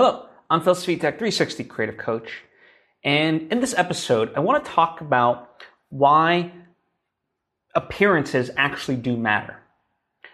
[0.00, 2.44] Hello, I'm Phil Svitek, 360 Creative Coach.
[3.02, 6.52] And in this episode, I want to talk about why
[7.74, 9.56] appearances actually do matter.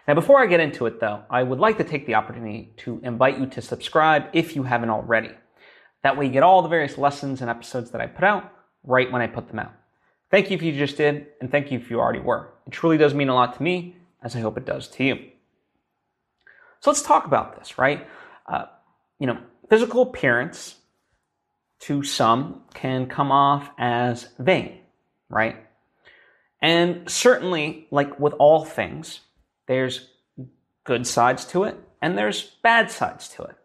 [0.07, 3.01] Now, before I get into it, though, I would like to take the opportunity to
[3.03, 5.31] invite you to subscribe if you haven't already.
[6.03, 8.53] That way, you get all the various lessons and episodes that I put out
[8.83, 9.73] right when I put them out.
[10.29, 12.53] Thank you if you just did, and thank you if you already were.
[12.67, 15.15] It truly does mean a lot to me, as I hope it does to you.
[16.81, 18.07] So let's talk about this, right?
[18.45, 18.65] Uh,
[19.19, 19.37] you know,
[19.69, 20.75] physical appearance
[21.81, 24.79] to some can come off as vain,
[25.29, 25.57] right?
[26.61, 29.19] And certainly, like with all things,
[29.67, 30.09] there's
[30.83, 33.55] good sides to it and there's bad sides to it.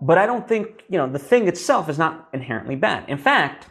[0.00, 3.08] But I don't think, you know, the thing itself is not inherently bad.
[3.08, 3.66] In fact,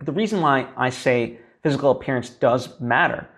[0.00, 3.28] the reason why I say physical appearance does matter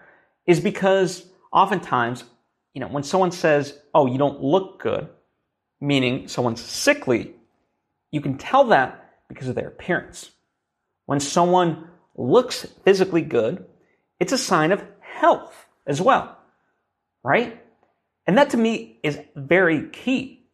[0.46, 2.24] is because oftentimes,
[2.74, 5.08] you know, when someone says, oh, you don't look good,
[5.80, 7.34] meaning someone's sickly,
[8.10, 10.30] you can tell that because of their appearance.
[11.06, 13.64] When someone looks physically good,
[14.18, 16.36] it's a sign of health as well,
[17.22, 17.62] right?
[18.26, 20.46] And that to me is very key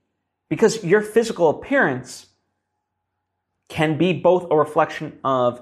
[0.49, 2.27] because your physical appearance
[3.69, 5.61] can be both a reflection of,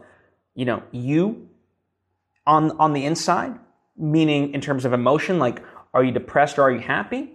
[0.55, 1.49] you know, you
[2.47, 3.59] on, on the inside,
[3.97, 5.63] meaning in terms of emotion, like
[5.95, 7.33] are you depressed or are you happy,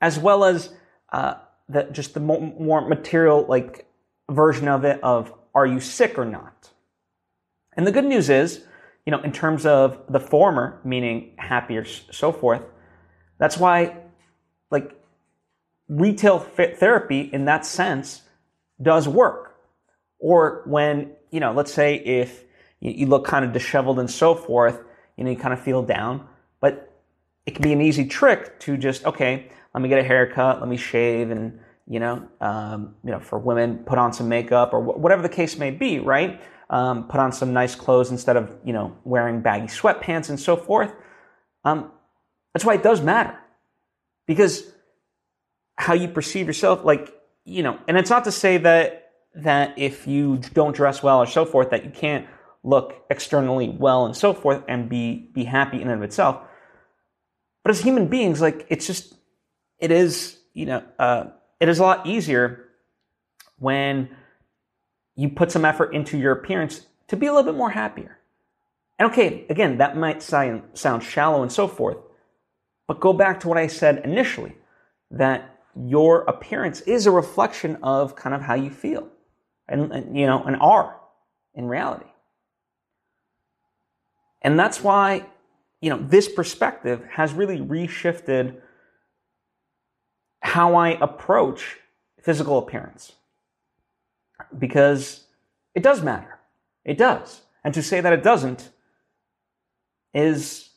[0.00, 0.70] as well as
[1.12, 1.34] uh,
[1.72, 3.86] the, just the more material like
[4.30, 6.70] version of it of are you sick or not.
[7.74, 8.64] And the good news is,
[9.06, 12.62] you know, in terms of the former, meaning happy or so forth,
[13.38, 13.96] that's why,
[14.70, 14.94] like,
[15.88, 18.22] retail therapy in that sense
[18.80, 19.56] does work.
[20.18, 22.44] Or when, you know, let's say if
[22.80, 24.80] you look kind of disheveled and so forth,
[25.16, 26.26] you know, you kind of feel down,
[26.60, 26.92] but
[27.46, 30.68] it can be an easy trick to just, okay, let me get a haircut, let
[30.68, 34.80] me shave, and you know, um, you know, for women, put on some makeup or
[34.80, 36.40] whatever the case may be, right?
[36.72, 40.56] um, put on some nice clothes instead of you know wearing baggy sweatpants and so
[40.56, 40.92] forth.
[41.64, 41.92] Um,
[42.52, 43.38] that's why it does matter
[44.26, 44.72] because
[45.76, 50.06] how you perceive yourself, like you know, and it's not to say that that if
[50.06, 52.26] you don't dress well or so forth that you can't
[52.64, 56.40] look externally well and so forth and be be happy in and of itself.
[57.62, 59.14] But as human beings, like it's just
[59.82, 61.24] it is you know uh,
[61.60, 62.68] it is a lot easier
[63.58, 64.08] when
[65.14, 68.18] you put some effort into your appearance to be a little bit more happier.
[68.98, 70.62] And okay, again, that might sound,
[71.02, 71.98] shallow and so forth,
[72.86, 74.56] but go back to what I said initially
[75.10, 79.08] that your appearance is a reflection of kind of how you feel
[79.68, 80.98] and, and you know, and are
[81.54, 82.06] in reality.
[84.40, 85.26] And that's why,
[85.80, 88.60] you know, this perspective has really reshifted
[90.42, 91.78] how I approach
[92.20, 93.12] physical appearance
[94.58, 95.24] because
[95.74, 96.38] it does matter.
[96.84, 97.40] It does.
[97.64, 98.68] And to say that it doesn't
[100.12, 100.68] is,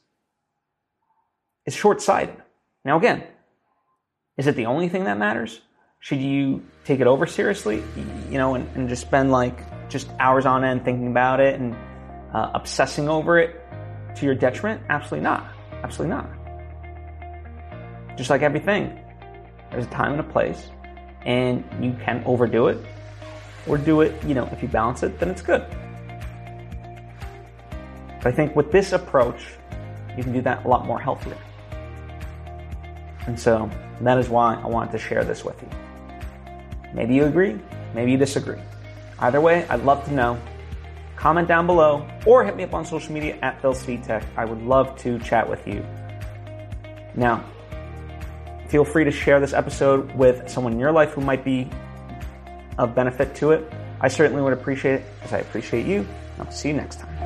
[1.65, 2.37] is short sighted.
[2.85, 3.23] Now, again,
[4.37, 5.61] is it the only thing that matters?
[5.99, 7.83] Should you take it over seriously,
[8.29, 11.75] you know, and, and just spend like just hours on end thinking about it and
[12.33, 13.59] uh, obsessing over it
[14.17, 14.83] to your detriment?
[14.89, 15.47] Absolutely not.
[15.83, 16.29] Absolutely not.
[18.15, 18.99] Just like everything,
[19.71, 20.69] there's a time and a place,
[21.25, 22.77] and you can overdo it
[23.67, 25.65] or do it, you know, if you balance it, then it's good.
[28.21, 29.41] But I think with this approach,
[30.17, 31.37] you can do that a lot more healthily.
[33.27, 33.69] And so
[34.01, 35.69] that is why I wanted to share this with you.
[36.93, 37.59] Maybe you agree,
[37.93, 38.59] maybe you disagree.
[39.19, 40.39] Either way, I'd love to know.
[41.15, 44.23] Comment down below or hit me up on social media at Phil Svitek.
[44.35, 45.85] I would love to chat with you.
[47.15, 47.43] Now,
[48.67, 51.69] feel free to share this episode with someone in your life who might be
[52.77, 53.71] of benefit to it,
[54.01, 56.07] I certainly would appreciate it as I appreciate you.
[56.39, 57.24] I'll see you next time.